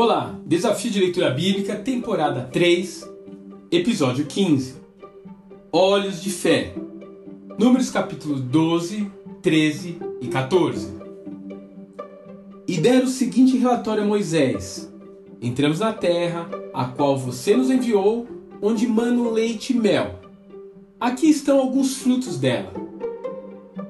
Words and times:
Olá, 0.00 0.38
Desafio 0.46 0.92
de 0.92 1.00
Leitura 1.00 1.28
Bíblica, 1.28 1.74
temporada 1.74 2.48
3, 2.52 3.04
episódio 3.68 4.26
15. 4.26 4.76
Olhos 5.72 6.22
de 6.22 6.30
Fé. 6.30 6.72
Números 7.58 7.90
capítulos 7.90 8.40
12, 8.40 9.10
13 9.42 9.98
e 10.20 10.28
14. 10.28 10.94
E 12.68 12.76
deram 12.78 13.06
o 13.06 13.10
seguinte 13.10 13.56
relatório 13.56 14.04
a 14.04 14.06
Moisés: 14.06 14.88
Entramos 15.42 15.80
na 15.80 15.92
terra, 15.92 16.48
a 16.72 16.84
qual 16.84 17.18
você 17.18 17.56
nos 17.56 17.68
enviou, 17.68 18.24
onde 18.62 18.86
manam 18.86 19.32
leite 19.32 19.72
e 19.72 19.76
mel. 19.76 20.20
Aqui 21.00 21.28
estão 21.28 21.58
alguns 21.58 21.96
frutos 21.96 22.38
dela. 22.38 22.72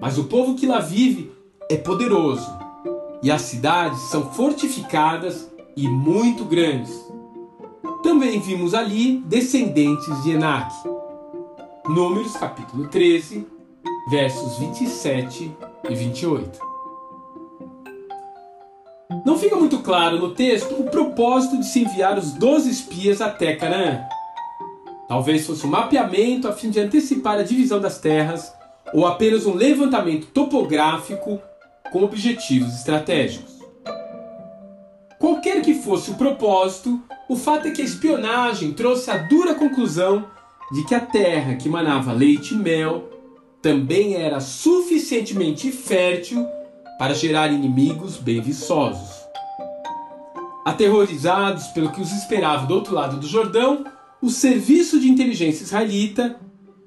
Mas 0.00 0.16
o 0.16 0.24
povo 0.24 0.54
que 0.54 0.66
lá 0.66 0.80
vive 0.80 1.30
é 1.70 1.76
poderoso, 1.76 2.48
e 3.22 3.30
as 3.30 3.42
cidades 3.42 4.00
são 4.08 4.32
fortificadas 4.32 5.50
e 5.78 5.86
muito 5.86 6.44
grandes. 6.44 7.06
Também 8.02 8.40
vimos 8.40 8.74
ali 8.74 9.18
descendentes 9.26 10.22
de 10.24 10.32
Enac. 10.32 10.74
Números 11.88 12.36
capítulo 12.36 12.88
13, 12.88 13.46
versos 14.10 14.58
27 14.58 15.56
e 15.88 15.94
28. 15.94 16.58
Não 19.24 19.38
fica 19.38 19.54
muito 19.54 19.78
claro 19.78 20.18
no 20.18 20.34
texto 20.34 20.74
o 20.74 20.90
propósito 20.90 21.58
de 21.58 21.66
se 21.66 21.84
enviar 21.84 22.18
os 22.18 22.32
12 22.32 22.68
espias 22.68 23.20
até 23.20 23.54
Canaã. 23.54 24.00
Talvez 25.06 25.46
fosse 25.46 25.64
um 25.64 25.70
mapeamento 25.70 26.48
a 26.48 26.52
fim 26.52 26.70
de 26.70 26.80
antecipar 26.80 27.38
a 27.38 27.44
divisão 27.44 27.80
das 27.80 28.00
terras 28.00 28.52
ou 28.92 29.06
apenas 29.06 29.46
um 29.46 29.54
levantamento 29.54 30.26
topográfico 30.26 31.40
com 31.92 32.02
objetivos 32.02 32.74
estratégicos. 32.74 33.57
Qualquer 35.18 35.62
que 35.62 35.74
fosse 35.74 36.12
o 36.12 36.14
propósito, 36.14 37.02
o 37.28 37.34
fato 37.34 37.66
é 37.66 37.70
que 37.72 37.82
a 37.82 37.84
espionagem 37.84 38.72
trouxe 38.72 39.10
a 39.10 39.16
dura 39.16 39.54
conclusão 39.54 40.26
de 40.70 40.84
que 40.84 40.94
a 40.94 41.00
terra 41.00 41.56
que 41.56 41.68
manava 41.68 42.12
leite 42.12 42.54
e 42.54 42.56
mel 42.56 43.08
também 43.60 44.14
era 44.14 44.38
suficientemente 44.38 45.72
fértil 45.72 46.46
para 46.98 47.14
gerar 47.14 47.52
inimigos 47.52 48.16
bem 48.16 48.40
viçosos. 48.40 49.10
Aterrorizados 50.64 51.66
pelo 51.68 51.90
que 51.90 52.00
os 52.00 52.12
esperava 52.12 52.66
do 52.66 52.74
outro 52.74 52.94
lado 52.94 53.18
do 53.18 53.26
Jordão, 53.26 53.84
o 54.22 54.30
serviço 54.30 55.00
de 55.00 55.08
inteligência 55.08 55.64
israelita 55.64 56.36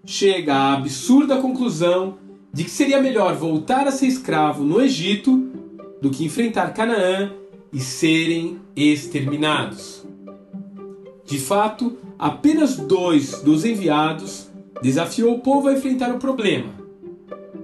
chega 0.05 0.55
à 0.55 0.73
absurda 0.73 1.41
conclusão 1.41 2.17
de 2.53 2.63
que 2.63 2.69
seria 2.69 3.01
melhor 3.01 3.35
voltar 3.35 3.87
a 3.87 3.91
ser 3.91 4.07
escravo 4.07 4.63
no 4.63 4.81
Egito 4.81 5.49
do 6.01 6.09
que 6.09 6.23
enfrentar 6.23 6.73
Canaã 6.73 7.40
e 7.73 7.79
serem 7.79 8.59
exterminados. 8.75 10.05
De 11.25 11.39
fato, 11.39 11.97
apenas 12.19 12.75
dois 12.75 13.41
dos 13.41 13.63
enviados 13.63 14.49
desafiou 14.81 15.35
o 15.35 15.39
povo 15.39 15.69
a 15.69 15.73
enfrentar 15.73 16.13
o 16.13 16.19
problema, 16.19 16.73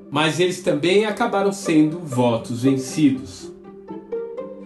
mas 0.09 0.39
eles 0.39 0.61
também 0.61 1.05
acabaram 1.05 1.51
sendo 1.51 1.99
votos 1.99 2.63
vencidos. 2.63 3.51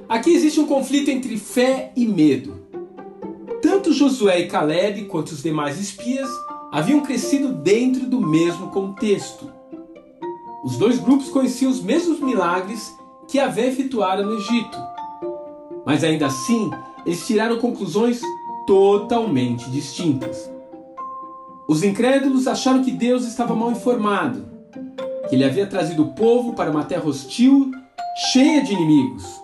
Aqui 0.07 0.31
existe 0.31 0.59
um 0.59 0.67
conflito 0.67 1.09
entre 1.09 1.37
fé 1.37 1.91
e 1.95 2.05
medo. 2.05 2.61
Tanto 3.61 3.93
Josué 3.93 4.41
e 4.41 4.47
Caleb 4.47 5.05
quanto 5.05 5.31
os 5.31 5.41
demais 5.41 5.79
espias 5.79 6.29
haviam 6.71 6.99
crescido 7.01 7.53
dentro 7.53 8.05
do 8.05 8.19
mesmo 8.19 8.67
contexto. 8.67 9.51
Os 10.63 10.77
dois 10.77 10.99
grupos 10.99 11.29
conheciam 11.29 11.71
os 11.71 11.81
mesmos 11.81 12.19
milagres 12.19 12.93
que 13.27 13.39
havia 13.39 13.67
efetuado 13.67 14.23
no 14.23 14.37
Egito 14.37 14.77
mas 15.85 16.03
ainda 16.03 16.27
assim, 16.27 16.69
eles 17.05 17.25
tiraram 17.25 17.57
conclusões 17.59 18.21
totalmente 18.65 19.69
distintas. 19.69 20.49
Os 21.67 21.83
incrédulos 21.83 22.47
acharam 22.47 22.83
que 22.83 22.91
Deus 22.91 23.25
estava 23.25 23.55
mal 23.55 23.71
informado, 23.71 24.45
que 25.29 25.35
ele 25.35 25.43
havia 25.43 25.65
trazido 25.65 26.03
o 26.03 26.13
povo 26.13 26.53
para 26.53 26.69
uma 26.69 26.83
terra 26.83 27.05
hostil, 27.05 27.71
cheia 28.31 28.61
de 28.61 28.73
inimigos. 28.73 29.41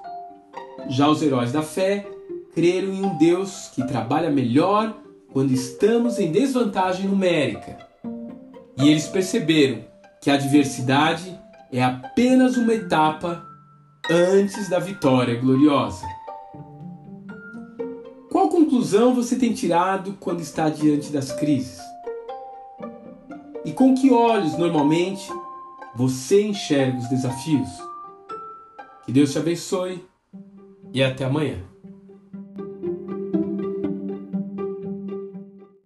Já 0.90 1.10
os 1.10 1.22
heróis 1.22 1.52
da 1.52 1.62
fé 1.62 2.06
creram 2.54 2.94
em 2.94 3.06
um 3.06 3.18
Deus 3.18 3.72
que 3.74 3.86
trabalha 3.86 4.30
melhor 4.30 4.96
quando 5.32 5.52
estamos 5.52 6.20
em 6.20 6.32
desvantagem 6.32 7.08
numérica. 7.08 7.78
E 8.78 8.90
eles 8.90 9.08
perceberam 9.08 9.86
que 10.22 10.30
a 10.30 10.36
adversidade 10.36 11.38
é 11.72 11.84
apenas 11.84 12.58
uma 12.58 12.74
etapa 12.74 13.46
antes 14.10 14.70
da 14.70 14.80
vitória 14.80 15.36
gloriosa. 15.36 16.06
Qual 18.48 18.64
conclusão 18.64 19.14
você 19.14 19.36
tem 19.36 19.54
tirado 19.54 20.16
quando 20.22 20.40
está 20.40 20.70
diante 20.70 21.12
das 21.12 21.34
crises? 21.34 21.82
E 23.66 23.74
com 23.74 23.94
que 23.94 24.10
olhos, 24.10 24.58
normalmente, 24.58 25.30
você 25.94 26.44
enxerga 26.44 26.98
os 26.98 27.10
desafios? 27.10 27.68
Que 29.06 29.12
Deus 29.12 29.34
te 29.34 29.38
abençoe 29.38 30.02
e 30.94 31.04
até 31.04 31.26
amanhã. 31.26 31.62